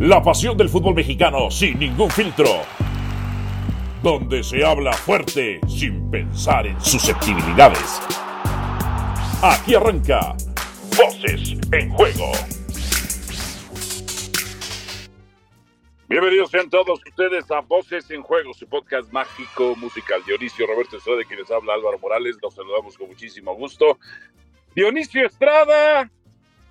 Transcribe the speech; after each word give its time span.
La 0.00 0.22
pasión 0.22 0.58
del 0.58 0.68
fútbol 0.68 0.94
mexicano 0.94 1.50
sin 1.50 1.78
ningún 1.78 2.10
filtro. 2.10 2.50
Donde 4.02 4.42
se 4.42 4.62
habla 4.62 4.92
fuerte 4.92 5.58
sin 5.66 6.10
pensar 6.10 6.66
en 6.66 6.78
susceptibilidades. 6.82 8.02
Aquí 9.42 9.74
arranca 9.74 10.36
Voces 10.98 11.56
en 11.72 11.88
Juego. 11.94 12.30
Bienvenidos 16.10 16.50
sean 16.50 16.68
todos 16.68 17.00
ustedes 17.08 17.50
a 17.50 17.60
Voces 17.62 18.10
en 18.10 18.20
Juego, 18.20 18.52
su 18.52 18.68
podcast 18.68 19.10
mágico 19.12 19.74
musical. 19.76 20.22
Dionisio 20.26 20.66
Roberto 20.66 20.98
Estrada, 20.98 21.24
quien 21.26 21.40
les 21.40 21.50
habla 21.50 21.72
Álvaro 21.72 21.98
Morales, 21.98 22.36
los 22.42 22.52
saludamos 22.52 22.98
con 22.98 23.08
muchísimo 23.08 23.54
gusto. 23.54 23.98
Dionisio 24.74 25.24
Estrada, 25.24 26.10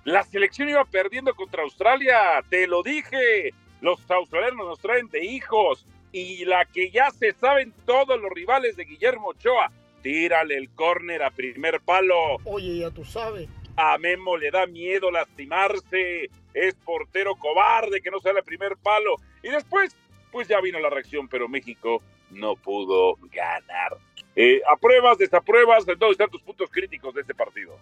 la 0.06 0.22
selección 0.22 0.68
iba 0.68 0.84
perdiendo 0.84 1.34
contra 1.34 1.64
Australia, 1.64 2.16
te 2.48 2.68
lo 2.68 2.84
dije. 2.84 3.52
Los 3.80 4.08
australianos 4.08 4.64
nos 4.64 4.78
traen 4.78 5.08
de 5.08 5.24
hijos. 5.24 5.84
Y 6.12 6.44
la 6.44 6.64
que 6.64 6.92
ya 6.92 7.10
se 7.10 7.32
saben 7.32 7.74
todos 7.84 8.18
los 8.20 8.30
rivales 8.30 8.76
de 8.76 8.84
Guillermo 8.84 9.30
Ochoa. 9.30 9.72
Tírale 10.02 10.56
el 10.56 10.70
córner 10.70 11.24
a 11.24 11.32
primer 11.32 11.80
palo. 11.80 12.36
Oye, 12.44 12.78
ya 12.78 12.90
tú 12.92 13.04
sabes. 13.04 13.48
A 13.76 13.98
Memo 13.98 14.36
le 14.36 14.52
da 14.52 14.66
miedo 14.66 15.10
lastimarse. 15.10 16.30
Es 16.54 16.76
portero 16.76 17.34
cobarde 17.34 18.00
que 18.00 18.12
no 18.12 18.20
sale 18.20 18.38
el 18.38 18.44
primer 18.44 18.76
palo. 18.76 19.16
Y 19.42 19.48
después, 19.48 19.96
pues 20.30 20.46
ya 20.46 20.60
vino 20.60 20.78
la 20.78 20.88
reacción, 20.88 21.26
pero 21.26 21.48
México 21.48 22.00
no 22.30 22.54
pudo 22.54 23.16
ganar. 23.32 23.96
Eh, 24.36 24.62
¿Apruebas, 24.70 25.18
desapruebas? 25.18 25.84
¿Dónde 25.84 26.12
están 26.12 26.30
tus 26.30 26.42
puntos 26.42 26.70
críticos 26.70 27.12
de 27.12 27.22
este 27.22 27.34
partido? 27.34 27.76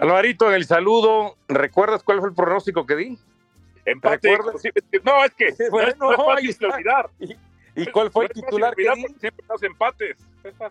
Alvarito, 0.00 0.48
en 0.48 0.54
el 0.54 0.64
saludo, 0.64 1.36
¿recuerdas 1.46 2.02
cuál 2.02 2.20
fue 2.20 2.30
el 2.30 2.34
pronóstico 2.34 2.86
que 2.86 2.96
di? 2.96 3.18
Empate. 3.84 4.34
No, 5.04 5.22
es 5.22 5.34
que 5.34 5.54
bueno, 5.70 5.92
no, 5.98 6.12
es, 6.12 6.18
no 6.18 6.38
es 6.38 6.56
fácil 6.56 6.72
olvidar. 6.72 7.10
¿Y, 7.18 7.36
¿Y, 7.76 7.86
cuál 7.88 8.10
fue 8.10 8.24
el 8.24 8.30
titular 8.30 8.74
que 8.74 8.90
di? 8.94 9.06
Siempre 9.20 9.44
los 9.46 9.62
empates. 9.62 10.16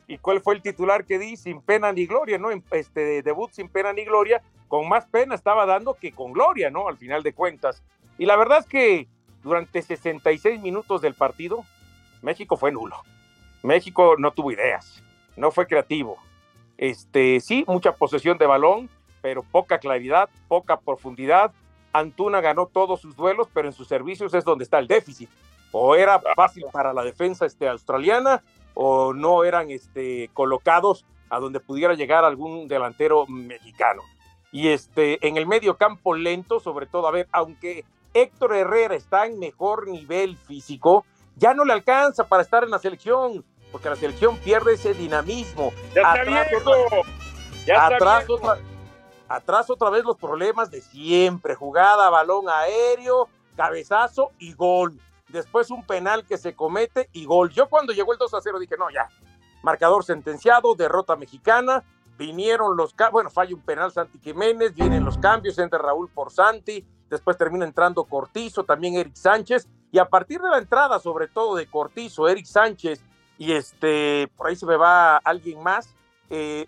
¿Y 0.08 0.18
cuál 0.18 0.42
fue 0.42 0.56
el 0.56 0.64
titular 0.64 1.06
que 1.06 1.20
di? 1.20 1.38
Sin 1.38 1.62
pena 1.62 1.92
ni 1.92 2.08
gloria, 2.08 2.40
¿no? 2.40 2.50
Este 2.72 3.22
debut 3.22 3.52
sin 3.52 3.70
pena 3.70 3.94
ni 3.94 4.04
gloria, 4.04 4.42
con 4.68 4.90
más 4.90 5.06
pena 5.06 5.36
estaba 5.36 5.68
dando 5.68 5.94
que 5.94 6.12
con 6.12 6.34
gloria, 6.34 6.72
¿no? 6.72 6.88
Al 6.88 6.98
final 6.98 7.22
de 7.22 7.32
cuentas. 7.32 7.84
Y 8.18 8.26
la 8.26 8.36
verdad 8.36 8.62
es 8.62 8.66
que 8.66 9.08
durante 9.44 9.84
66 9.84 10.60
minutos 10.60 11.04
del 11.04 11.14
partido, 11.14 11.64
México 12.24 12.58
fue 12.58 12.72
nulo. 12.72 12.96
México 13.62 14.16
no 14.18 14.32
tuvo 14.32 14.52
ideas, 14.52 15.04
no 15.38 15.52
fue 15.52 15.68
creativo. 15.68 16.18
Este, 16.80 17.40
sí, 17.42 17.64
mucha 17.68 17.94
posesión 17.94 18.40
de 18.40 18.48
balón, 18.48 18.90
pero 19.22 19.44
poca 19.44 19.80
claridad, 19.80 20.30
poca 20.48 20.80
profundidad. 20.80 21.52
Antuna 21.94 22.42
ganó 22.42 22.68
todos 22.68 23.02
sus 23.02 23.16
duelos, 23.16 23.48
pero 23.54 23.68
en 23.68 23.74
sus 23.74 23.88
servicios 23.88 24.34
es 24.34 24.44
donde 24.44 24.64
está 24.64 24.80
el 24.80 24.88
déficit. 24.88 25.30
O 25.72 25.96
era 25.96 26.20
fácil 26.36 26.66
para 26.72 26.94
la 26.94 27.04
defensa 27.04 27.46
este, 27.46 27.68
australiana, 27.68 28.44
o 28.74 29.14
no 29.14 29.44
eran 29.44 29.70
este, 29.70 30.30
colocados 30.34 31.06
a 31.30 31.40
donde 31.40 31.60
pudiera 31.60 31.94
llegar 31.94 32.24
algún 32.24 32.68
delantero 32.68 33.26
mexicano. 33.28 34.04
Y 34.52 34.70
este, 34.70 35.26
en 35.28 35.38
el 35.38 35.46
medio 35.46 35.78
campo 35.78 36.16
lento, 36.16 36.60
sobre 36.60 36.88
todo, 36.88 37.08
a 37.08 37.12
ver, 37.12 37.28
aunque 37.32 37.86
Héctor 38.14 38.56
Herrera 38.56 38.96
está 38.96 39.26
en 39.28 39.38
mejor 39.38 39.88
nivel 39.88 40.38
físico, 40.38 41.06
ya 41.36 41.54
no 41.54 41.66
le 41.66 41.74
alcanza 41.74 42.28
para 42.28 42.42
estar 42.42 42.64
en 42.64 42.72
la 42.72 42.80
selección, 42.80 43.46
porque 43.72 43.90
la 43.90 43.96
selección 43.96 44.38
pierde 44.38 44.74
ese 44.74 44.94
dinamismo. 44.94 45.72
Ya 45.96 46.12
atrás, 46.12 46.48
está 46.52 46.70
otra, 46.70 46.98
ya 47.66 47.86
atrás, 47.86 48.22
está 48.22 48.34
otra, 48.34 48.58
atrás 49.30 49.70
otra 49.70 49.92
vez 49.92 50.04
los 50.04 50.18
problemas 50.18 50.72
de 50.72 50.82
siempre, 50.82 51.56
jugada, 51.56 52.10
balón 52.10 52.50
aéreo, 52.50 53.30
cabezazo 53.56 54.32
y 54.40 54.54
gol. 54.54 55.00
Después 55.30 55.70
un 55.70 55.86
penal 55.86 56.26
que 56.26 56.40
se 56.40 56.56
comete 56.56 57.10
y 57.14 57.26
gol. 57.26 57.52
Yo 57.52 57.70
cuando 57.70 57.94
llegó 57.94 58.12
el 58.12 58.18
2 58.18 58.34
a 58.34 58.42
0 58.42 58.60
dije, 58.60 58.76
no, 58.78 58.90
ya, 58.90 59.08
marcador 59.62 60.04
sentenciado, 60.04 60.74
derrota 60.74 61.16
mexicana, 61.16 61.84
vinieron 62.18 62.76
los, 62.76 62.96
bueno, 63.12 63.30
falla 63.30 63.56
un 63.56 63.62
penal 63.62 63.92
Santi 63.92 64.18
Jiménez, 64.20 64.74
vienen 64.74 65.06
los 65.06 65.20
cambios, 65.20 65.60
entra 65.60 65.78
Raúl 65.78 66.10
por 66.10 66.32
Santi, 66.32 66.84
después 67.10 67.38
termina 67.38 67.66
entrando 67.66 68.06
Cortizo, 68.06 68.64
también 68.64 68.96
Eric 68.96 69.16
Sánchez, 69.16 69.70
y 69.92 70.00
a 70.00 70.06
partir 70.06 70.42
de 70.42 70.50
la 70.50 70.58
entrada, 70.58 71.00
sobre 71.00 71.28
todo 71.28 71.56
de 71.56 71.70
Cortizo, 71.70 72.28
Eric 72.28 72.46
Sánchez, 72.46 73.04
y 73.38 73.54
este, 73.54 74.28
por 74.36 74.48
ahí 74.48 74.56
se 74.56 74.66
me 74.66 74.76
va 74.76 75.18
alguien 75.18 75.62
más, 75.62 75.96
eh, 76.32 76.68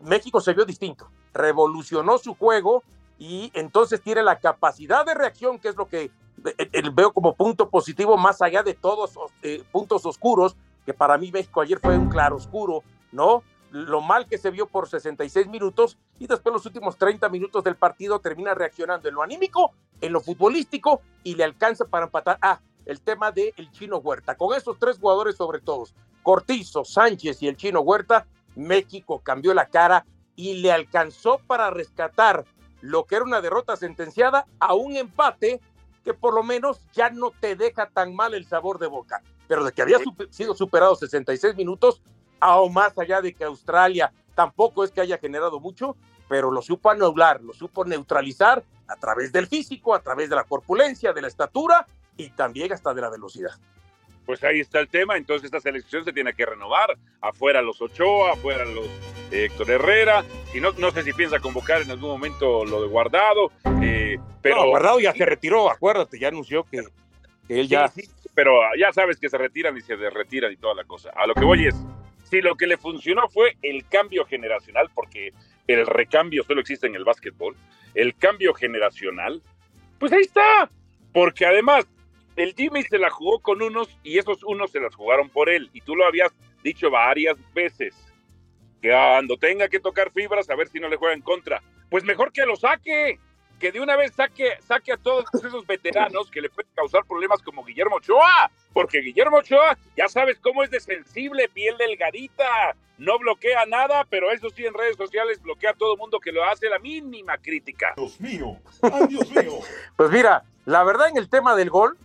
México 0.00 0.40
se 0.40 0.52
vio 0.52 0.64
distinto 0.64 1.08
revolucionó 1.32 2.18
su 2.18 2.34
juego 2.34 2.82
y 3.18 3.50
entonces 3.54 4.00
tiene 4.00 4.22
la 4.22 4.38
capacidad 4.38 5.04
de 5.04 5.14
reacción, 5.14 5.58
que 5.58 5.68
es 5.68 5.76
lo 5.76 5.86
que 5.86 6.10
eh, 6.44 6.90
veo 6.92 7.12
como 7.12 7.34
punto 7.34 7.68
positivo, 7.68 8.16
más 8.16 8.40
allá 8.40 8.62
de 8.62 8.74
todos 8.74 9.14
los 9.14 9.30
eh, 9.42 9.62
puntos 9.70 10.06
oscuros, 10.06 10.56
que 10.86 10.94
para 10.94 11.18
mí 11.18 11.30
México 11.30 11.60
ayer 11.60 11.78
fue 11.78 11.98
un 11.98 12.08
claro 12.08 12.36
oscuro, 12.36 12.82
¿no? 13.12 13.42
Lo 13.70 14.00
mal 14.00 14.26
que 14.26 14.38
se 14.38 14.50
vio 14.50 14.66
por 14.66 14.88
66 14.88 15.46
minutos 15.46 15.96
y 16.18 16.26
después 16.26 16.52
los 16.52 16.66
últimos 16.66 16.96
30 16.96 17.28
minutos 17.28 17.62
del 17.62 17.76
partido 17.76 18.18
termina 18.18 18.54
reaccionando 18.54 19.08
en 19.08 19.14
lo 19.14 19.22
anímico, 19.22 19.72
en 20.00 20.12
lo 20.12 20.20
futbolístico 20.20 21.02
y 21.22 21.34
le 21.34 21.44
alcanza 21.44 21.84
para 21.84 22.06
empatar. 22.06 22.38
Ah, 22.40 22.60
el 22.86 23.00
tema 23.00 23.30
del 23.30 23.52
el 23.56 23.70
chino 23.70 23.98
Huerta. 23.98 24.34
Con 24.34 24.56
esos 24.56 24.78
tres 24.78 24.98
jugadores 24.98 25.36
sobre 25.36 25.60
todos, 25.60 25.94
Cortizo, 26.22 26.84
Sánchez 26.84 27.42
y 27.42 27.48
el 27.48 27.56
chino 27.56 27.80
Huerta, 27.80 28.26
México 28.56 29.20
cambió 29.22 29.54
la 29.54 29.66
cara 29.66 30.04
y 30.40 30.54
le 30.54 30.72
alcanzó 30.72 31.38
para 31.46 31.68
rescatar 31.70 32.46
lo 32.80 33.04
que 33.04 33.16
era 33.16 33.24
una 33.26 33.42
derrota 33.42 33.76
sentenciada 33.76 34.46
a 34.58 34.72
un 34.72 34.96
empate 34.96 35.60
que 36.02 36.14
por 36.14 36.32
lo 36.32 36.42
menos 36.42 36.80
ya 36.94 37.10
no 37.10 37.30
te 37.30 37.56
deja 37.56 37.90
tan 37.90 38.14
mal 38.14 38.32
el 38.32 38.46
sabor 38.46 38.78
de 38.78 38.86
boca. 38.86 39.22
Pero 39.48 39.64
de 39.64 39.72
que 39.72 39.82
había 39.82 39.98
super, 39.98 40.32
sido 40.32 40.54
superado 40.54 40.96
66 40.96 41.56
minutos, 41.56 42.00
aún 42.40 42.72
más 42.72 42.98
allá 42.98 43.20
de 43.20 43.34
que 43.34 43.44
Australia 43.44 44.14
tampoco 44.34 44.82
es 44.82 44.90
que 44.90 45.02
haya 45.02 45.18
generado 45.18 45.60
mucho, 45.60 45.94
pero 46.26 46.50
lo 46.50 46.62
supo 46.62 46.88
anular, 46.88 47.42
lo 47.42 47.52
supo 47.52 47.84
neutralizar 47.84 48.64
a 48.86 48.96
través 48.96 49.32
del 49.32 49.46
físico, 49.46 49.94
a 49.94 50.00
través 50.00 50.30
de 50.30 50.36
la 50.36 50.44
corpulencia, 50.44 51.12
de 51.12 51.20
la 51.20 51.28
estatura 51.28 51.86
y 52.16 52.30
también 52.30 52.72
hasta 52.72 52.94
de 52.94 53.02
la 53.02 53.10
velocidad 53.10 53.52
pues 54.30 54.44
ahí 54.44 54.60
está 54.60 54.78
el 54.78 54.86
tema. 54.86 55.16
Entonces 55.16 55.46
esta 55.46 55.58
selección 55.58 56.04
se 56.04 56.12
tiene 56.12 56.32
que 56.34 56.46
renovar. 56.46 56.96
Afuera 57.20 57.60
los 57.62 57.82
Ochoa, 57.82 58.34
afuera 58.34 58.64
los 58.64 58.86
eh, 59.32 59.46
Héctor 59.46 59.72
Herrera. 59.72 60.24
Y 60.54 60.60
no, 60.60 60.70
no 60.78 60.92
sé 60.92 61.02
si 61.02 61.12
piensa 61.12 61.40
convocar 61.40 61.82
en 61.82 61.90
algún 61.90 62.10
momento 62.10 62.64
lo 62.64 62.80
de 62.80 62.86
Guardado. 62.86 63.50
Eh, 63.82 64.18
pero 64.40 64.54
no, 64.54 64.68
Guardado 64.68 65.00
ya 65.00 65.12
se 65.12 65.26
retiró, 65.26 65.68
acuérdate, 65.68 66.16
ya 66.16 66.28
anunció 66.28 66.62
que, 66.62 66.84
que 67.48 67.60
él 67.60 67.66
ya. 67.66 67.88
Sí, 67.88 68.02
sí, 68.02 68.28
pero 68.32 68.60
ya 68.78 68.92
sabes 68.92 69.18
que 69.18 69.28
se 69.28 69.36
retiran 69.36 69.76
y 69.76 69.80
se 69.80 69.96
retiran 69.96 70.52
y 70.52 70.56
toda 70.56 70.76
la 70.76 70.84
cosa. 70.84 71.10
A 71.16 71.26
lo 71.26 71.34
que 71.34 71.44
voy 71.44 71.66
es, 71.66 71.74
si 72.30 72.40
lo 72.40 72.54
que 72.54 72.68
le 72.68 72.76
funcionó 72.76 73.28
fue 73.28 73.56
el 73.62 73.84
cambio 73.88 74.24
generacional, 74.26 74.90
porque 74.94 75.32
el 75.66 75.84
recambio 75.88 76.44
solo 76.44 76.60
existe 76.60 76.86
en 76.86 76.94
el 76.94 77.02
básquetbol, 77.02 77.56
el 77.96 78.14
cambio 78.14 78.54
generacional, 78.54 79.42
pues 79.98 80.12
ahí 80.12 80.20
está. 80.20 80.70
Porque 81.12 81.44
además, 81.44 81.88
el 82.42 82.54
Jimmy 82.54 82.82
se 82.84 82.98
la 82.98 83.10
jugó 83.10 83.40
con 83.40 83.60
unos 83.60 83.88
y 84.02 84.18
esos 84.18 84.42
unos 84.44 84.70
se 84.70 84.80
las 84.80 84.94
jugaron 84.94 85.28
por 85.28 85.50
él. 85.50 85.68
Y 85.72 85.82
tú 85.82 85.94
lo 85.94 86.06
habías 86.06 86.32
dicho 86.62 86.90
varias 86.90 87.36
veces. 87.52 87.94
Que 88.80 88.88
cuando 88.88 89.36
tenga 89.36 89.68
que 89.68 89.78
tocar 89.78 90.10
fibras, 90.10 90.48
a 90.48 90.56
ver 90.56 90.68
si 90.68 90.80
no 90.80 90.88
le 90.88 90.96
juega 90.96 91.14
en 91.14 91.20
contra. 91.20 91.62
Pues 91.90 92.02
mejor 92.04 92.32
que 92.32 92.46
lo 92.46 92.56
saque. 92.56 93.18
Que 93.58 93.72
de 93.72 93.80
una 93.80 93.94
vez 93.94 94.14
saque, 94.14 94.54
saque 94.60 94.92
a 94.92 94.96
todos 94.96 95.26
esos 95.34 95.66
veteranos 95.66 96.30
que 96.30 96.40
le 96.40 96.48
pueden 96.48 96.70
causar 96.74 97.04
problemas 97.04 97.42
como 97.42 97.62
Guillermo 97.62 97.96
Ochoa. 97.96 98.50
Porque 98.72 99.00
Guillermo 99.00 99.38
Ochoa, 99.38 99.76
ya 99.94 100.08
sabes 100.08 100.38
cómo 100.38 100.62
es 100.62 100.70
de 100.70 100.80
sensible, 100.80 101.46
piel 101.50 101.76
delgadita. 101.76 102.74
No 102.96 103.18
bloquea 103.18 103.66
nada, 103.66 104.06
pero 104.08 104.30
eso 104.30 104.48
sí 104.48 104.64
en 104.64 104.72
redes 104.72 104.96
sociales 104.96 105.42
bloquea 105.42 105.70
a 105.70 105.74
todo 105.74 105.96
mundo 105.98 106.20
que 106.20 106.32
lo 106.32 106.44
hace 106.44 106.70
la 106.70 106.78
mínima 106.78 107.36
crítica. 107.36 107.92
Dios 107.96 108.18
mío, 108.20 108.56
ay 108.82 109.06
Dios 109.08 109.30
mío. 109.30 109.58
pues 109.96 110.10
mira, 110.10 110.44
la 110.64 110.84
verdad 110.84 111.08
en 111.08 111.16
el 111.16 111.28
tema 111.28 111.54
del 111.54 111.70
gol, 111.70 111.98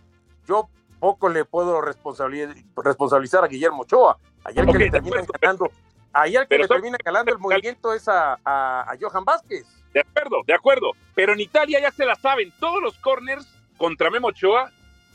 yo 0.46 0.68
poco 0.98 1.28
le 1.28 1.44
puedo 1.44 1.80
responsabilizar 1.80 3.44
a 3.44 3.48
Guillermo 3.48 3.82
Ochoa. 3.82 4.18
Ayer 4.44 4.64
okay, 4.64 4.72
que 4.72 4.78
le 4.78 4.90
termina 4.90 5.22
ganando, 5.40 5.70
ayer 6.12 6.46
que 6.48 6.58
le 6.58 6.68
termina 6.68 6.98
calando 6.98 7.32
el 7.32 7.38
movimiento 7.38 7.92
es 7.92 8.08
a, 8.08 8.38
a, 8.44 8.90
a, 8.90 8.96
Johan 9.00 9.24
Vázquez. 9.24 9.66
De 9.92 10.00
acuerdo, 10.00 10.36
de 10.46 10.54
acuerdo. 10.54 10.92
Pero 11.14 11.32
en 11.32 11.40
Italia 11.40 11.80
ya 11.80 11.90
se 11.90 12.04
la 12.04 12.14
saben, 12.16 12.52
todos 12.60 12.82
los 12.82 12.96
corners 12.98 13.46
contra 13.76 14.10
Memo 14.10 14.28
Ochoa 14.28 14.70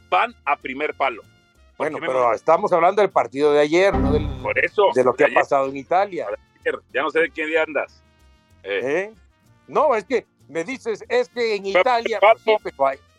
van 0.09 0.35
a 0.45 0.55
primer 0.57 0.93
palo. 0.93 1.23
Bueno, 1.77 1.97
pero 1.99 2.31
estamos 2.33 2.71
hablando 2.73 3.01
del 3.01 3.09
partido 3.09 3.53
de 3.53 3.61
ayer, 3.61 3.97
no 3.97 4.11
del, 4.11 4.27
Por 4.43 4.59
eso, 4.59 4.89
de 4.93 5.03
lo 5.03 5.13
que 5.13 5.23
de 5.23 5.23
ha 5.23 5.27
ayer. 5.27 5.39
pasado 5.41 5.67
en 5.67 5.77
Italia. 5.77 6.27
Ya 6.93 7.01
no 7.01 7.09
sé 7.09 7.21
de 7.21 7.31
qué 7.31 7.45
día 7.47 7.63
andas. 7.63 8.03
Eh. 8.63 8.81
¿Eh? 8.83 9.13
No, 9.67 9.95
es 9.95 10.03
que 10.03 10.27
me 10.47 10.63
dices, 10.63 11.03
es 11.09 11.29
que 11.29 11.55
en 11.55 11.65
Italia, 11.65 12.19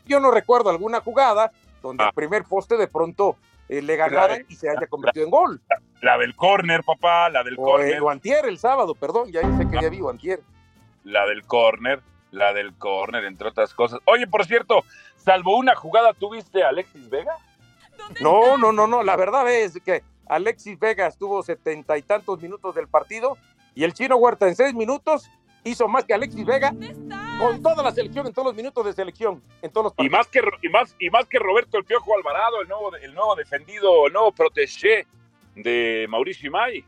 yo 0.07 0.21
no 0.21 0.31
recuerdo 0.31 0.71
alguna 0.71 1.01
jugada 1.01 1.51
donde 1.83 2.05
ah. 2.05 2.09
el 2.09 2.15
primer 2.15 2.45
poste 2.45 2.77
de 2.77 2.89
pronto 2.89 3.37
eh, 3.69 3.83
le 3.83 3.97
ganaran 3.97 4.39
la, 4.39 4.45
y 4.49 4.55
se 4.57 4.71
haya 4.71 4.87
convertido 4.87 5.25
la, 5.25 5.27
en 5.27 5.31
gol. 5.31 5.61
La, 6.01 6.19
del 6.19 6.35
córner, 6.35 6.83
papá, 6.85 7.29
la 7.29 7.43
del 7.43 7.55
o, 7.59 7.63
córner. 7.63 7.95
Eh, 7.95 8.01
o 8.01 8.11
antier, 8.11 8.47
el 8.47 8.59
sábado, 8.59 8.95
perdón, 8.95 9.31
ya 9.31 9.41
sé 9.57 9.69
que 9.69 9.79
ah. 9.79 9.83
ya 9.83 9.89
vivo 9.89 10.11
antier. 10.11 10.41
La 11.05 11.27
del 11.27 11.45
córner. 11.45 12.01
la 12.31 12.53
del 12.53 12.75
córner, 12.75 13.25
entre 13.25 13.49
otras 13.49 13.75
cosas. 13.75 14.01
Oye, 14.07 14.27
por 14.27 14.45
cierto, 14.47 14.85
salvo 15.17 15.57
una 15.57 15.75
jugada, 15.75 16.13
¿tuviste 16.15 16.63
a 16.63 16.69
Alexis 16.69 17.09
Vega? 17.11 17.37
No, 18.21 18.57
no, 18.57 18.73
no, 18.73 18.87
no. 18.87 19.03
La 19.03 19.17
verdad 19.17 19.51
es 19.51 19.79
que 19.85 20.03
Alexis 20.27 20.79
Vega 20.79 21.07
estuvo 21.07 21.43
setenta 21.43 21.97
y 21.99 22.03
tantos 22.03 22.41
minutos 22.41 22.75
del 22.75 22.89
partido 22.89 23.37
y 23.75 23.85
el 23.85 23.93
chino 23.93 24.17
Huerta 24.17 24.49
en 24.49 24.57
seis 24.57 24.75
minutos 24.75 25.31
hizo 25.65 25.89
más 25.89 26.05
que 26.05 26.15
Alexis 26.15 26.45
Vega 26.45 26.75
con 27.43 27.63
toda 27.63 27.83
la 27.83 27.93
selección 27.93 28.27
en 28.27 28.33
todos 28.33 28.47
los 28.47 28.55
minutos 28.55 28.85
de 28.85 28.93
selección 28.93 29.43
en 29.61 29.71
todos 29.71 29.85
los 29.85 29.93
partidos. 29.95 30.13
Y 30.13 30.17
más 30.17 30.29
que 30.29 30.41
y 30.63 30.69
más 30.69 30.97
y 30.99 31.11
más 31.11 31.27
que 31.27 31.39
Roberto 31.39 31.79
el 31.79 31.85
Piojo 31.85 32.17
Alvarado, 32.17 32.63
el 32.63 32.69
nuevo 32.69 32.95
el 32.95 33.15
nuevo 33.15 33.35
defendido, 33.35 34.07
el 34.07 34.13
nuevo 34.13 34.33
protégé 34.33 35.07
de 35.55 36.07
Mauricio 36.09 36.49
Imay. 36.49 36.85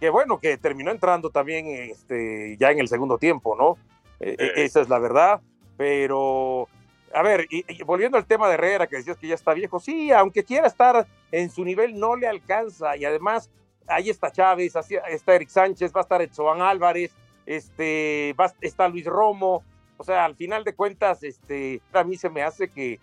Que 0.00 0.10
bueno 0.10 0.40
que 0.40 0.58
terminó 0.58 0.90
entrando 0.90 1.30
también 1.30 1.66
este 1.66 2.56
ya 2.58 2.70
en 2.70 2.80
el 2.80 2.88
segundo 2.88 3.18
tiempo, 3.18 3.56
¿no? 3.56 3.78
E, 4.18 4.36
e, 4.38 4.64
esa 4.64 4.80
es 4.80 4.88
la 4.88 4.98
verdad, 4.98 5.40
pero 5.76 6.68
a 7.14 7.22
ver, 7.22 7.46
y, 7.50 7.82
volviendo 7.84 8.16
al 8.16 8.26
tema 8.26 8.48
de 8.48 8.54
Herrera, 8.54 8.86
que 8.86 8.96
decías 8.96 9.16
que 9.16 9.28
ya 9.28 9.34
está 9.34 9.54
viejo, 9.54 9.78
sí, 9.78 10.10
aunque 10.10 10.44
quiera 10.44 10.66
estar 10.66 11.06
en 11.30 11.50
su 11.50 11.64
nivel, 11.64 11.98
no 11.98 12.16
le 12.16 12.26
alcanza. 12.26 12.96
Y 12.96 13.04
además, 13.04 13.50
ahí 13.86 14.10
está 14.10 14.32
Chávez, 14.32 14.74
está 14.74 15.34
Eric 15.34 15.48
Sánchez, 15.48 15.92
va 15.94 16.00
a 16.00 16.02
estar 16.02 16.22
Edson 16.22 16.62
Álvarez, 16.62 17.12
este, 17.46 18.34
va, 18.38 18.52
está 18.60 18.88
Luis 18.88 19.04
Romo. 19.04 19.62
O 19.96 20.04
sea, 20.04 20.24
al 20.24 20.34
final 20.34 20.64
de 20.64 20.74
cuentas, 20.74 21.22
este, 21.22 21.80
a 21.92 22.04
mí 22.04 22.16
se 22.16 22.30
me 22.30 22.42
hace 22.42 22.68
que, 22.68 22.98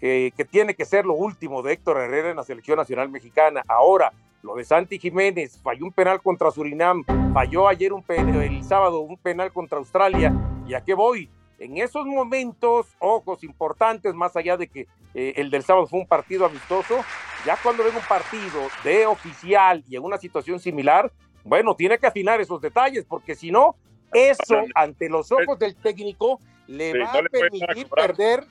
que, 0.00 0.46
tiene 0.50 0.74
que 0.74 0.84
ser 0.84 1.06
lo 1.06 1.14
último 1.14 1.62
de 1.62 1.72
Héctor 1.72 1.98
Herrera 1.98 2.30
en 2.30 2.36
la 2.36 2.44
selección 2.44 2.76
nacional 2.76 3.08
mexicana. 3.08 3.62
Ahora, 3.66 4.12
lo 4.42 4.54
de 4.54 4.64
Santi 4.64 4.98
Jiménez, 4.98 5.58
falló 5.62 5.86
un 5.86 5.92
penal 5.92 6.20
contra 6.20 6.50
Surinam, 6.50 7.02
falló 7.32 7.66
ayer 7.66 7.92
un 7.92 8.04
el 8.08 8.62
sábado 8.64 9.00
un 9.00 9.16
penal 9.16 9.52
contra 9.52 9.78
Australia. 9.78 10.32
¿Y 10.66 10.74
a 10.74 10.82
qué 10.82 10.94
voy? 10.94 11.30
En 11.58 11.78
esos 11.78 12.04
momentos, 12.04 12.94
ojos 12.98 13.42
importantes, 13.42 14.14
más 14.14 14.36
allá 14.36 14.56
de 14.56 14.68
que 14.68 14.86
eh, 15.14 15.34
el 15.36 15.50
del 15.50 15.62
sábado 15.62 15.86
fue 15.86 16.00
un 16.00 16.06
partido 16.06 16.44
amistoso, 16.44 17.02
ya 17.46 17.56
cuando 17.62 17.84
ven 17.84 17.94
un 17.94 18.02
partido 18.02 18.68
de 18.82 19.06
oficial 19.06 19.82
y 19.88 19.96
en 19.96 20.04
una 20.04 20.18
situación 20.18 20.58
similar, 20.58 21.10
bueno, 21.44 21.74
tiene 21.76 21.98
que 21.98 22.06
afinar 22.06 22.40
esos 22.40 22.60
detalles, 22.60 23.04
porque 23.04 23.34
si 23.34 23.50
no, 23.50 23.76
eso 24.14 24.62
ante 24.74 25.08
los 25.08 25.30
ojos 25.32 25.58
del 25.58 25.74
técnico 25.74 26.40
le 26.66 26.98
va 26.98 27.12
a 27.12 27.22
permitir 27.24 27.88
perder, 27.88 28.44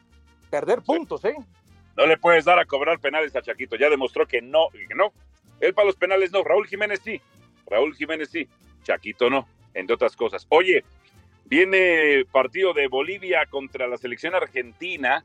perder 0.50 0.82
puntos, 0.82 1.26
¿eh? 1.26 1.36
No 1.96 2.06
le 2.06 2.18
puedes 2.18 2.46
dar 2.46 2.60
a 2.60 2.66
cobrar 2.66 3.00
penales 3.00 3.36
a 3.36 3.42
Chaquito, 3.42 3.76
ya 3.76 3.90
demostró 3.90 4.28
que 4.28 4.42
no, 4.42 4.68
que 4.72 4.96
no. 4.96 5.14
Él 5.60 5.74
para 5.74 5.88
los 5.88 5.96
penales 5.96 6.32
no, 6.32 6.44
Raúl 6.44 6.68
Jiménez 6.68 7.02
sí, 7.04 7.22
Raúl 7.68 7.96
Jiménez 7.96 8.30
sí, 8.30 8.48
Chaquito 8.84 9.30
no, 9.30 9.48
entre 9.74 9.94
otras 9.94 10.16
cosas. 10.16 10.46
Oye, 10.50 10.84
viene 11.46 12.26
partido 12.32 12.74
de 12.74 12.88
Bolivia 12.88 13.46
contra 13.46 13.88
la 13.88 13.98
selección 13.98 14.36
argentina. 14.36 15.24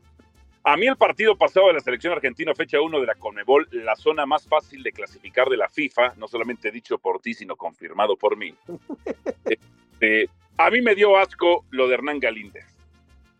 A 0.63 0.77
mí 0.77 0.87
el 0.87 0.97
partido 0.97 1.37
pasado 1.37 1.67
de 1.67 1.73
la 1.73 1.79
selección 1.79 2.13
argentina, 2.13 2.53
fecha 2.53 2.81
1 2.81 2.99
de 2.99 3.05
la 3.05 3.15
Conmebol, 3.15 3.67
la 3.71 3.95
zona 3.95 4.25
más 4.25 4.45
fácil 4.47 4.83
de 4.83 4.91
clasificar 4.91 5.47
de 5.49 5.57
la 5.57 5.69
FIFA, 5.69 6.15
no 6.17 6.27
solamente 6.27 6.69
dicho 6.69 6.97
por 6.97 7.21
ti, 7.21 7.33
sino 7.33 7.55
confirmado 7.55 8.15
por 8.15 8.37
mí. 8.37 8.53
Este, 9.99 10.29
a 10.57 10.69
mí 10.69 10.81
me 10.81 10.95
dio 10.95 11.17
asco 11.17 11.65
lo 11.71 11.87
de 11.87 11.95
Hernán 11.95 12.19
Galíndez. 12.19 12.65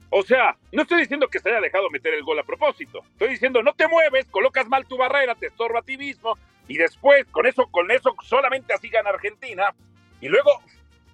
O 0.09 0.23
sea, 0.23 0.57
no 0.71 0.81
estoy 0.81 0.99
diciendo 0.99 1.27
que 1.27 1.39
se 1.39 1.49
haya 1.49 1.61
dejado 1.61 1.89
meter 1.89 2.13
el 2.13 2.23
gol 2.23 2.39
a 2.39 2.43
propósito. 2.43 3.03
Estoy 3.11 3.29
diciendo, 3.29 3.63
no 3.63 3.73
te 3.73 3.87
mueves, 3.87 4.25
colocas 4.25 4.67
mal 4.67 4.85
tu 4.85 4.97
barrera, 4.97 5.35
te 5.35 5.47
estorba 5.47 5.79
a 5.79 5.83
ti 5.83 5.97
mismo, 5.97 6.37
y 6.67 6.77
después, 6.77 7.25
con 7.27 7.45
eso, 7.45 7.67
con 7.67 7.91
eso, 7.91 8.13
solamente 8.23 8.73
así 8.73 8.89
gana 8.89 9.11
Argentina. 9.11 9.73
Y 10.19 10.27
luego 10.27 10.51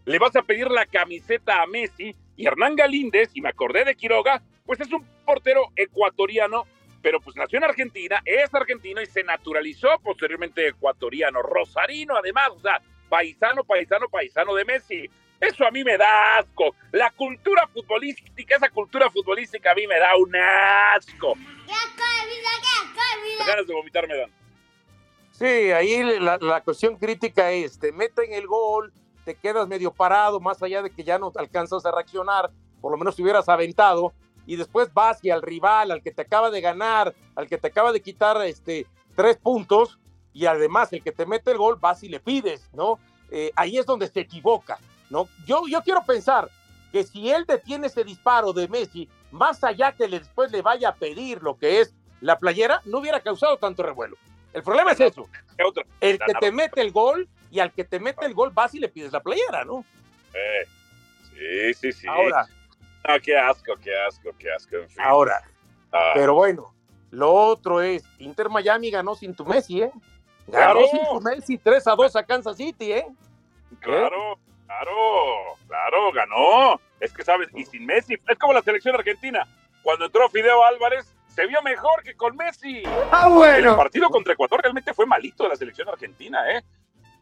le 0.06 0.18
vas 0.18 0.36
a 0.36 0.42
pedir 0.42 0.70
la 0.72 0.86
camiseta 0.86 1.62
a 1.62 1.68
Messi 1.68 2.16
y 2.38 2.48
Hernán 2.48 2.76
Galíndez, 2.76 3.32
y 3.34 3.42
me 3.42 3.50
acordé 3.50 3.84
de 3.84 3.96
Quiroga, 3.96 4.42
pues 4.66 4.80
es 4.80 4.92
un 4.92 5.06
portero 5.26 5.72
ecuatoriano, 5.76 6.66
pero 7.02 7.20
pues 7.20 7.36
nació 7.36 7.58
en 7.58 7.66
Argentina, 7.66 8.22
es 8.26 8.54
argentino 8.54 9.02
y 9.02 9.06
se 9.06 9.24
naturalizó 9.24 9.90
posteriormente 10.02 10.70
ecuatoriano, 10.70 11.42
rosarino 11.42 12.16
además, 12.16 12.50
o 12.52 12.60
sea, 12.60 12.82
paisano, 13.10 13.64
paisano, 13.64 14.10
paisano 14.10 14.56
de 14.56 14.66
Messi. 14.66 15.10
Eso 15.40 15.66
a 15.66 15.72
mí 15.72 15.84
me 15.84 15.98
da 15.98 16.38
asco. 16.38 16.76
La 16.92 17.12
cultura 17.12 17.68
futbolística, 17.68 18.56
esa 18.56 18.70
cultura 18.70 19.10
futbolística 19.10 19.72
a 19.72 19.76
mí 19.76 19.86
me 19.88 20.00
da 20.00 20.16
un 20.18 20.36
asco. 20.36 21.34
Qué 23.38 23.44
ganas 23.46 23.68
de 23.68 23.74
vomitar 23.74 24.08
me 24.08 24.18
dan. 24.18 24.32
Sí, 25.32 25.46
ahí 25.46 26.02
la, 26.20 26.38
la 26.40 26.62
cuestión 26.62 26.98
crítica 26.98 27.52
es, 27.52 27.78
te 27.78 27.92
meten 27.92 28.32
el 28.32 28.48
gol, 28.48 28.94
te 29.26 29.36
quedas 29.36 29.68
medio 29.68 29.92
parado, 29.92 30.40
más 30.40 30.64
allá 30.64 30.82
de 30.82 30.90
que 30.90 31.04
ya 31.04 31.20
no 31.20 31.32
alcanzas 31.36 31.86
a 31.86 31.92
reaccionar, 31.92 32.52
por 32.80 32.92
lo 32.92 32.98
menos 32.98 33.16
te 33.16 33.22
hubieras 33.22 33.50
aventado, 33.50 34.14
y 34.46 34.56
después 34.56 34.94
vas 34.94 35.22
y 35.24 35.32
al 35.32 35.42
rival, 35.42 35.92
al 35.92 36.02
que 36.02 36.12
te 36.12 36.22
acaba 36.22 36.52
de 36.52 36.62
ganar, 36.62 37.14
al 37.36 37.48
que 37.48 37.58
te 37.58 37.68
acaba 37.68 37.92
de 37.92 38.02
quitar 38.02 38.42
este, 38.46 38.86
tres 39.16 39.36
puntos, 39.36 40.00
y 40.32 40.46
además 40.46 40.94
el 40.94 41.04
que 41.04 41.12
te 41.12 41.26
mete 41.26 41.52
el 41.52 41.58
gol, 41.58 41.78
vas 41.82 42.04
y 42.04 42.10
le 42.10 42.20
pides, 42.20 42.70
¿no? 42.74 43.00
Eh, 43.32 43.52
ahí 43.56 43.78
es 43.78 43.86
donde 43.86 44.08
se 44.08 44.22
equivoca, 44.22 44.80
¿no? 45.10 45.28
Yo, 45.46 45.64
yo 45.68 45.82
quiero 45.82 46.04
pensar 46.04 46.50
que 46.92 47.04
si 47.04 47.30
él 47.30 47.46
detiene 47.46 47.88
ese 47.88 48.04
disparo 48.04 48.54
de 48.54 48.68
Messi, 48.68 49.10
más 49.32 49.64
allá 49.64 49.92
que 49.92 50.08
le, 50.08 50.20
después 50.20 50.52
le 50.52 50.62
vaya 50.62 50.90
a 50.90 50.96
pedir 50.96 51.42
lo 51.44 51.58
que 51.58 51.82
es 51.82 51.94
la 52.22 52.40
playera, 52.40 52.82
no 52.86 53.00
hubiera 53.00 53.20
causado 53.20 53.58
tanto 53.58 53.84
revuelo. 53.84 54.18
El 54.54 54.64
problema 54.64 54.94
es 54.94 55.02
eso. 55.02 55.28
El 56.00 56.18
que 56.18 56.34
te 56.40 56.52
mete 56.52 56.82
el 56.82 56.92
gol 56.92 57.28
y 57.52 57.60
al 57.60 57.74
que 57.74 57.84
te 57.84 58.00
mete 58.00 58.26
el 58.26 58.34
gol 58.34 58.52
vas 58.52 58.74
y 58.74 58.80
le 58.80 58.88
pides 58.88 59.12
la 59.12 59.22
playera, 59.22 59.66
¿no? 59.66 59.84
Eh, 60.34 61.74
sí, 61.74 61.74
sí, 61.74 61.92
sí. 61.92 62.08
Ahora. 62.08 62.48
Ah, 63.04 63.20
qué 63.20 63.38
asco, 63.38 63.76
qué 63.82 63.92
asco, 64.08 64.32
qué 64.40 64.52
asco. 64.52 64.78
Ahora. 64.98 65.42
Ah. 65.92 66.12
Pero 66.14 66.34
bueno, 66.34 66.74
lo 67.12 67.34
otro 67.34 67.82
es, 67.82 68.04
Inter 68.20 68.50
Miami 68.50 68.92
ganó 68.92 69.16
sin 69.16 69.36
tu 69.36 69.46
Messi, 69.46 69.82
¿eh? 69.82 69.92
Ganó 70.48 70.82
sin 70.88 71.00
tu 71.06 71.22
Messi 71.22 71.58
3 71.58 71.88
a 71.88 71.96
2 71.96 72.16
a 72.16 72.24
Kansas 72.24 72.58
City, 72.58 72.94
¿eh? 72.94 73.06
Claro, 73.80 74.40
claro, 74.66 75.58
claro, 75.68 76.12
ganó. 76.12 76.80
Es 77.00 77.14
que 77.14 77.24
sabes, 77.24 77.50
y 77.56 77.66
sin 77.66 77.86
Messi, 77.86 78.16
es 78.28 78.38
como 78.38 78.54
la 78.54 78.62
selección 78.62 78.96
argentina. 78.96 79.48
Cuando 79.84 80.06
entró 80.06 80.30
Fideo 80.30 80.64
Álvarez, 80.64 81.16
se 81.28 81.46
vio 81.48 81.62
mejor 81.62 82.02
que 82.04 82.16
con 82.16 82.36
Messi. 82.36 82.84
Ah, 83.12 83.28
bueno. 83.28 83.72
El 83.72 83.78
partido 83.78 84.10
contra 84.10 84.34
Ecuador 84.34 84.62
realmente 84.62 84.94
fue 84.94 85.06
malito 85.06 85.44
de 85.44 85.50
la 85.50 85.56
selección 85.56 85.90
argentina, 85.90 86.40
¿eh? 86.52 86.64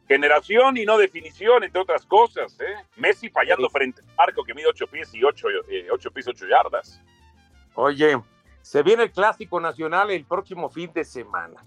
Generación 0.07 0.77
y 0.77 0.85
no 0.85 0.97
definición, 0.97 1.63
entre 1.63 1.81
otras 1.81 2.05
cosas. 2.05 2.55
¿eh? 2.59 2.75
Messi 2.97 3.29
fallando 3.29 3.69
frente 3.69 4.01
al 4.01 4.29
arco 4.29 4.43
que 4.43 4.53
mide 4.53 4.67
8 4.67 4.87
pies 4.87 5.13
y 5.15 5.23
8, 5.23 5.47
eh, 5.69 5.87
pies 6.13 6.27
8 6.27 6.45
yardas. 6.47 7.01
Oye, 7.73 8.21
se 8.61 8.83
viene 8.83 9.03
el 9.03 9.11
Clásico 9.11 9.59
Nacional 9.59 10.11
el 10.11 10.25
próximo 10.25 10.69
fin 10.69 10.91
de 10.93 11.03
semana. 11.03 11.63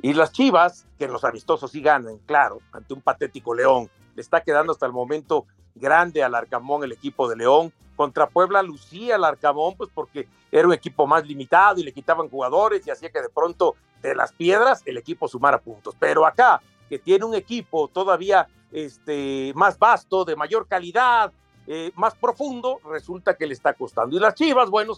Y 0.00 0.14
las 0.14 0.32
Chivas, 0.32 0.86
que 0.98 1.04
en 1.04 1.12
los 1.12 1.24
amistosos 1.24 1.70
sí 1.70 1.80
ganan, 1.80 2.18
claro, 2.26 2.60
ante 2.72 2.94
un 2.94 3.02
patético 3.02 3.54
León. 3.54 3.90
Le 4.18 4.22
está 4.22 4.40
quedando 4.40 4.72
hasta 4.72 4.84
el 4.84 4.90
momento 4.90 5.46
grande 5.76 6.24
al 6.24 6.34
Arcamón 6.34 6.82
el 6.82 6.90
equipo 6.90 7.28
de 7.28 7.36
León. 7.36 7.72
Contra 7.94 8.28
Puebla 8.28 8.64
lucía 8.64 9.14
al 9.14 9.22
Arcamón, 9.22 9.76
pues 9.76 9.90
porque 9.94 10.26
era 10.50 10.66
un 10.66 10.74
equipo 10.74 11.06
más 11.06 11.24
limitado 11.24 11.78
y 11.78 11.84
le 11.84 11.92
quitaban 11.92 12.28
jugadores 12.28 12.84
y 12.84 12.90
hacía 12.90 13.10
que 13.10 13.22
de 13.22 13.28
pronto 13.28 13.76
de 14.02 14.16
las 14.16 14.32
piedras 14.32 14.82
el 14.86 14.96
equipo 14.96 15.28
sumara 15.28 15.60
puntos. 15.60 15.94
Pero 16.00 16.26
acá 16.26 16.60
que 16.88 16.98
tiene 16.98 17.26
un 17.26 17.34
equipo 17.36 17.86
todavía 17.86 18.48
este, 18.72 19.52
más 19.54 19.78
vasto, 19.78 20.24
de 20.24 20.34
mayor 20.34 20.66
calidad, 20.66 21.32
eh, 21.68 21.92
más 21.94 22.16
profundo, 22.16 22.80
resulta 22.90 23.36
que 23.36 23.46
le 23.46 23.54
está 23.54 23.72
costando. 23.72 24.16
Y 24.16 24.18
las 24.18 24.34
Chivas, 24.34 24.68
bueno, 24.68 24.94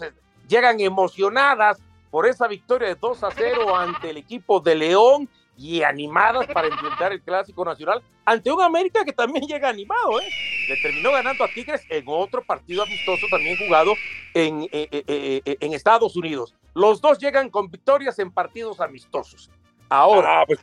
llegan 0.49 0.81
emocionadas 0.81 1.79
por 2.11 2.27
esa 2.27 2.49
victoria 2.49 2.89
de 2.89 2.95
2 2.95 3.23
a 3.23 3.31
0 3.33 3.77
ante 3.77 4.09
el 4.09 4.17
equipo 4.17 4.61
de 4.61 4.77
León 4.77 5.29
y 5.61 5.83
animadas 5.83 6.47
para 6.47 6.69
enfrentar 6.69 7.13
el 7.13 7.21
Clásico 7.21 7.65
Nacional 7.65 8.03
ante 8.25 8.51
un 8.51 8.63
América 8.63 9.05
que 9.05 9.13
también 9.13 9.47
llega 9.47 9.69
animado, 9.69 10.21
¿eh? 10.21 10.29
Le 10.69 10.77
terminó 10.81 11.13
ganando 11.13 11.45
a 11.45 11.49
Tigres 11.49 11.83
en 11.91 12.05
otro 12.07 12.43
partido 12.43 12.83
amistoso 12.83 13.27
también 13.31 13.59
jugado 13.59 13.93
en, 14.33 14.63
eh, 14.73 14.89
eh, 14.91 15.57
en 15.61 15.75
Estados 15.75 16.17
Unidos. 16.17 16.55
Los 16.75 17.01
dos 17.01 17.19
llegan 17.19 17.51
con 17.51 17.71
victorias 17.71 18.19
en 18.19 18.31
partidos 18.31 18.81
amistosos. 18.81 19.51
Ahora, 19.91 20.41
ah, 20.41 20.45
pues 20.47 20.61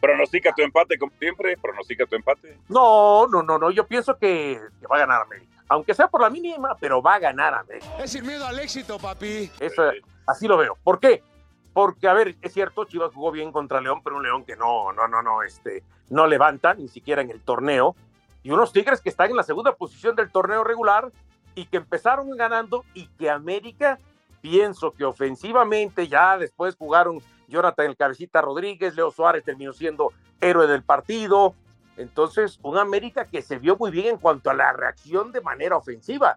Pronostica 0.00 0.52
tu 0.54 0.62
empate, 0.62 0.98
como 0.98 1.12
siempre. 1.18 1.56
Pronostica 1.58 2.06
tu 2.06 2.16
empate. 2.16 2.58
No, 2.68 3.26
no, 3.26 3.42
no, 3.42 3.58
no. 3.58 3.70
Yo 3.70 3.86
pienso 3.86 4.16
que, 4.16 4.58
va 4.90 4.96
a 4.96 5.00
ganar 5.00 5.22
América. 5.22 5.62
Aunque 5.68 5.94
sea 5.94 6.08
por 6.08 6.22
la 6.22 6.30
mínima, 6.30 6.76
pero 6.80 7.02
va 7.02 7.14
a 7.14 7.18
ganar 7.18 7.54
América. 7.54 7.86
Es 8.02 8.10
sin 8.10 8.26
miedo 8.26 8.46
al 8.46 8.58
éxito, 8.58 8.98
papi. 8.98 9.50
Eso, 9.60 9.82
así 10.26 10.48
lo 10.48 10.56
veo. 10.56 10.76
¿Por 10.82 10.98
qué? 10.98 11.22
Porque, 11.72 12.08
a 12.08 12.14
ver, 12.14 12.36
es 12.42 12.52
cierto, 12.52 12.84
Chivas 12.84 13.14
jugó 13.14 13.30
bien 13.30 13.52
contra 13.52 13.80
León, 13.80 14.00
pero 14.02 14.16
un 14.16 14.22
León 14.22 14.44
que 14.44 14.56
no, 14.56 14.92
no, 14.92 15.06
no, 15.06 15.22
no, 15.22 15.42
este, 15.42 15.84
no 16.08 16.26
levanta 16.26 16.74
ni 16.74 16.88
siquiera 16.88 17.22
en 17.22 17.30
el 17.30 17.40
torneo. 17.40 17.94
Y 18.42 18.50
unos 18.50 18.72
Tigres 18.72 19.00
que 19.00 19.10
están 19.10 19.30
en 19.30 19.36
la 19.36 19.42
segunda 19.42 19.74
posición 19.74 20.16
del 20.16 20.30
torneo 20.30 20.64
regular 20.64 21.12
y 21.54 21.66
que 21.66 21.76
empezaron 21.76 22.30
ganando 22.36 22.84
y 22.94 23.06
que 23.18 23.30
América, 23.30 23.98
pienso 24.40 24.92
que 24.92 25.04
ofensivamente 25.04 26.08
ya 26.08 26.38
después 26.38 26.74
jugaron 26.76 27.20
Jonathan 27.48 27.86
el 27.86 27.96
Cabecita 27.96 28.40
Rodríguez, 28.40 28.94
Leo 28.96 29.10
Suárez 29.10 29.44
terminó 29.44 29.72
siendo 29.72 30.12
héroe 30.40 30.66
del 30.66 30.82
partido. 30.82 31.54
Entonces, 31.96 32.58
un 32.62 32.78
América 32.78 33.26
que 33.26 33.42
se 33.42 33.58
vio 33.58 33.76
muy 33.76 33.90
bien 33.90 34.06
en 34.06 34.16
cuanto 34.16 34.50
a 34.50 34.54
la 34.54 34.72
reacción 34.72 35.32
de 35.32 35.40
manera 35.40 35.76
ofensiva. 35.76 36.36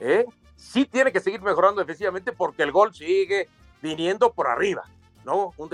¿eh? 0.00 0.26
sí 0.58 0.84
tiene 0.84 1.12
que 1.12 1.20
seguir 1.20 1.40
mejorando 1.40 1.80
defensivamente 1.80 2.32
porque 2.32 2.64
el 2.64 2.72
gol 2.72 2.92
sigue 2.92 3.48
viniendo 3.82 4.32
por 4.32 4.48
arriba, 4.48 4.84
¿no? 5.24 5.52
Un, 5.56 5.70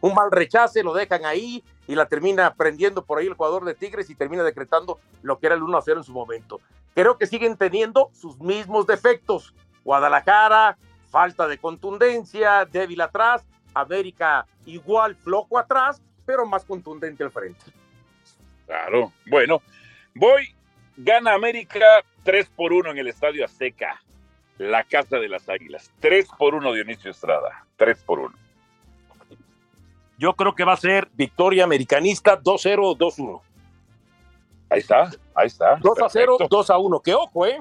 un 0.00 0.14
mal 0.14 0.30
rechace, 0.30 0.82
lo 0.82 0.94
dejan 0.94 1.24
ahí 1.24 1.62
y 1.86 1.94
la 1.94 2.06
termina 2.06 2.54
prendiendo 2.54 3.04
por 3.04 3.18
ahí 3.18 3.26
el 3.26 3.34
jugador 3.34 3.64
de 3.64 3.74
Tigres 3.74 4.10
y 4.10 4.14
termina 4.14 4.42
decretando 4.42 4.98
lo 5.22 5.38
que 5.38 5.46
era 5.46 5.54
el 5.54 5.62
1 5.62 5.76
a 5.76 5.82
0 5.82 6.00
en 6.00 6.04
su 6.04 6.12
momento. 6.12 6.60
Creo 6.94 7.18
que 7.18 7.26
siguen 7.26 7.56
teniendo 7.56 8.10
sus 8.12 8.38
mismos 8.40 8.86
defectos. 8.86 9.54
Guadalajara, 9.84 10.76
falta 11.10 11.48
de 11.48 11.58
contundencia, 11.58 12.64
débil 12.64 13.00
atrás, 13.00 13.46
América 13.74 14.46
igual 14.66 15.16
flojo 15.16 15.58
atrás, 15.58 16.00
pero 16.24 16.46
más 16.46 16.64
contundente 16.64 17.24
al 17.24 17.30
frente. 17.30 17.64
Claro, 18.66 19.12
bueno, 19.26 19.60
voy, 20.14 20.54
gana 20.96 21.34
América 21.34 21.84
3 22.22 22.48
por 22.56 22.72
1 22.72 22.90
en 22.90 22.98
el 22.98 23.08
Estadio 23.08 23.44
Azteca, 23.44 24.00
la 24.70 24.84
Casa 24.84 25.18
de 25.18 25.28
las 25.28 25.48
Águilas. 25.48 25.90
3 26.00 26.28
por 26.38 26.54
1 26.54 26.72
Dionisio 26.72 27.10
Estrada, 27.10 27.66
3 27.76 28.02
por 28.04 28.20
1. 28.20 28.34
Yo 30.18 30.34
creo 30.34 30.54
que 30.54 30.64
va 30.64 30.74
a 30.74 30.76
ser 30.76 31.08
victoria 31.14 31.64
americanista 31.64 32.40
2-0, 32.40 32.96
2-1. 32.96 33.40
Ahí 34.70 34.78
está, 34.78 35.10
ahí 35.34 35.48
está. 35.48 35.76
2 35.82 35.98
a 36.00 36.08
0, 36.08 36.36
2 36.48 36.70
a 36.70 36.78
1. 36.78 37.00
Que 37.00 37.14
ojo, 37.14 37.44
¿eh? 37.44 37.60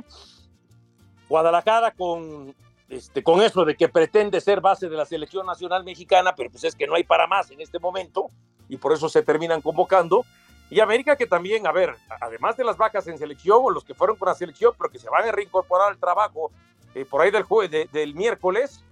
Guadalajara 1.28 1.92
con, 1.92 2.54
este, 2.88 3.24
con 3.24 3.42
eso 3.42 3.66
de 3.66 3.76
que 3.76 3.90
pretende 3.90 4.40
ser 4.40 4.62
base 4.62 4.88
de 4.88 4.96
la 4.96 5.06
selección 5.06 5.46
nacional 5.46 5.84
mexicana, 5.84 6.36
pero 6.36 6.52
pues 6.52 6.64
es 6.64 6.76
que 6.76 6.86
no 6.86 6.94
hay 6.94 7.04
para 7.04 7.26
más 7.26 7.50
en 7.50 7.62
este 7.62 7.80
momento 7.80 8.28
y 8.70 8.78
por 8.78 8.94
eso 8.94 9.10
se 9.10 9.24
terminan 9.24 9.62
convocando. 9.62 10.24
Y 10.70 10.80
América 10.80 11.16
que 11.16 11.26
también, 11.26 11.68
a 11.68 11.72
ver, 11.72 11.96
además 12.22 12.56
de 12.56 12.64
las 12.64 12.78
vacas 12.78 13.08
en 13.08 13.18
selección 13.18 13.60
o 13.62 13.72
los 13.72 13.84
que 13.84 13.94
fueron 13.94 14.16
con 14.16 14.28
la 14.28 14.36
selección, 14.36 14.74
pero 14.78 14.90
que 14.90 15.00
se 15.00 15.10
van 15.10 15.28
a 15.28 15.32
reincorporar 15.32 15.90
al 15.90 15.98
trabajo 15.98 16.52
eh, 16.96 17.06
por 17.06 17.22
ahí 17.22 17.32
del, 17.32 17.44
jueves, 17.44 17.92
del 17.92 18.16
miércoles, 18.16 18.84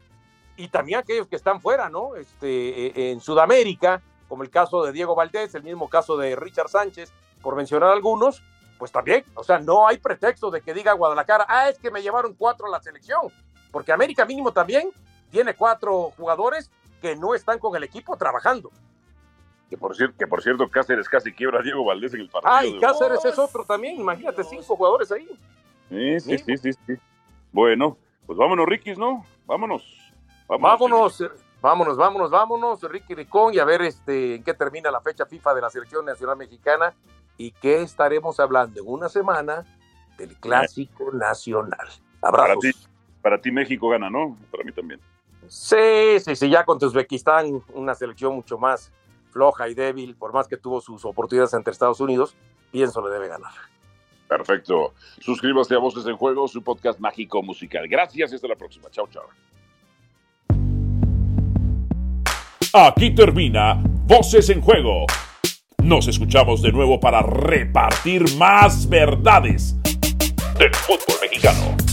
y 0.58 0.68
también 0.68 1.00
aquellos 1.00 1.28
que 1.28 1.36
están 1.36 1.62
fuera, 1.62 1.90
¿no? 1.90 2.16
Este, 2.16 2.88
eh, 2.88 3.12
en 3.12 3.22
Sudamérica, 3.22 4.02
como 4.28 4.44
el 4.44 4.50
caso 4.50 4.84
de 4.84 4.92
Diego 4.92 5.16
Valdés, 5.16 5.56
el 5.56 5.64
mismo 5.64 5.90
caso 5.90 6.18
de 6.18 6.36
Richard 6.36 6.70
Sánchez, 6.70 7.12
por 7.42 7.56
mencionar 7.56 7.92
algunos, 7.92 8.44
pues 8.78 8.92
también, 8.92 9.24
o 9.36 9.44
sea, 9.44 9.60
no 9.60 9.88
hay 9.88 9.98
pretexto 9.98 10.52
de 10.52 10.62
que 10.62 10.74
diga 10.74 10.94
Guadalajara, 10.94 11.46
ah, 11.48 11.70
es 11.70 11.80
que 11.80 11.92
me 11.92 12.02
llevaron 12.02 12.34
cuatro 12.34 12.68
a 12.68 12.70
la 12.70 12.82
selección, 12.82 13.32
porque 13.72 13.92
América 13.92 14.26
mínimo 14.26 14.52
también 14.52 14.90
tiene 15.32 15.54
cuatro 15.54 16.12
jugadores 16.18 16.70
que 17.02 17.16
no 17.16 17.36
están 17.36 17.60
con 17.60 17.76
el 17.76 17.84
equipo 17.84 18.18
trabajando. 18.18 18.72
Que 19.70 19.78
por, 19.78 19.96
cierto, 19.96 20.18
que 20.18 20.26
por 20.26 20.42
cierto, 20.42 20.68
Cáceres 20.68 21.08
casi 21.08 21.32
quiebra 21.32 21.60
a 21.60 21.62
Diego 21.62 21.86
Valdés 21.86 22.14
en 22.16 22.22
el 22.22 22.30
partido. 22.30 22.54
Ah, 22.54 22.66
y 22.66 22.80
Cáceres 22.80 23.24
es 23.24 23.38
otro 23.38 23.64
también, 23.64 24.00
imagínate, 24.00 24.44
cinco 24.44 24.76
jugadores 24.76 25.12
ahí. 25.12 25.30
Sí, 25.90 26.20
sí, 26.20 26.38
sí, 26.40 26.58
sí, 26.58 26.74
sí. 26.88 26.94
Bueno, 27.52 27.98
pues 28.26 28.38
vámonos, 28.38 28.66
Rikis, 28.68 28.98
¿no? 28.98 29.26
Vámonos. 29.46 29.84
Vámonos, 30.48 31.24
vámonos, 31.62 31.98
vámonos, 31.98 32.32
vámonos, 32.32 32.82
Ricky 32.84 33.14
Ricón, 33.14 33.54
y 33.54 33.60
a 33.60 33.66
ver 33.66 33.84
este, 33.84 34.36
en 34.36 34.44
qué 34.44 34.54
termina 34.54 34.90
la 34.90 35.02
fecha 35.02 35.26
FIFA 35.26 35.54
de 35.54 35.62
la 35.62 35.70
Selección 35.70 36.06
Nacional 36.06 36.38
Mexicana 36.38 36.94
y 37.38 37.52
qué 37.52 37.82
estaremos 37.82 38.40
hablando 38.40 38.82
en 38.82 38.88
una 38.88 39.10
semana 39.10 39.66
del 40.18 40.36
Clásico 40.38 41.12
Nacional. 41.12 41.88
Abrazos. 42.22 42.56
Para 42.56 42.60
ti, 42.60 42.72
para 43.22 43.42
ti 43.42 43.52
México 43.52 43.90
gana, 43.90 44.10
¿no? 44.10 44.38
Para 44.52 44.64
mí 44.64 44.72
también. 44.72 45.00
Sí, 45.48 46.20
sí, 46.20 46.36
sí, 46.36 46.50
ya 46.50 46.64
contra 46.66 46.88
Uzbekistán, 46.88 47.64
una 47.74 47.96
selección 47.96 48.36
mucho 48.36 48.58
más 48.58 48.92
floja 49.32 49.70
y 49.70 49.74
débil, 49.74 50.16
por 50.16 50.34
más 50.34 50.48
que 50.48 50.58
tuvo 50.58 50.82
sus 50.82 51.06
oportunidades 51.06 51.54
entre 51.54 51.72
Estados 51.72 52.00
Unidos, 52.00 52.36
pienso 52.72 53.06
le 53.08 53.14
debe 53.14 53.28
ganar. 53.28 53.54
Perfecto. 54.30 54.94
Suscríbase 55.20 55.74
a 55.74 55.80
Voces 55.80 56.06
en 56.06 56.16
Juego, 56.16 56.48
su 56.48 56.62
podcast 56.62 57.00
mágico 57.00 57.42
musical. 57.42 57.88
Gracias 57.88 58.32
y 58.32 58.36
hasta 58.36 58.48
la 58.48 58.56
próxima. 58.56 58.88
Chao, 58.92 59.10
chao. 59.12 59.28
Aquí 62.72 63.10
termina 63.16 63.82
Voces 64.06 64.52
en 64.52 64.62
Juego. 64.62 65.08
Nos 65.82 66.08
escuchamos 66.08 66.62
de 66.62 66.72
nuevo 66.72 67.00
para 67.00 67.24
repartir 67.24 68.24
más 68.36 68.88
verdades 68.88 69.76
del 70.60 70.76
fútbol 70.76 71.18
mexicano. 71.22 71.89